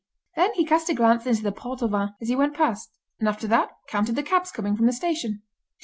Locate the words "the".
1.43-1.51, 4.15-4.23, 4.87-4.93